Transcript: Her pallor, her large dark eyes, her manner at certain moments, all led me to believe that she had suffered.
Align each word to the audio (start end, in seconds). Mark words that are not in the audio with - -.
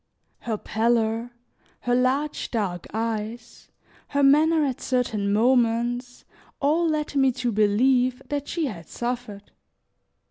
Her 0.39 0.57
pallor, 0.57 1.29
her 1.81 1.93
large 1.93 2.49
dark 2.49 2.87
eyes, 2.91 3.69
her 4.07 4.23
manner 4.23 4.65
at 4.65 4.81
certain 4.81 5.31
moments, 5.31 6.25
all 6.59 6.87
led 6.89 7.13
me 7.15 7.31
to 7.33 7.51
believe 7.51 8.23
that 8.29 8.47
she 8.47 8.65
had 8.65 8.89
suffered. 8.89 9.51